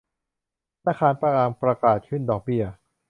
[0.85, 2.63] ธนาคารกลางประกาศขึ้นดอกเบี้ย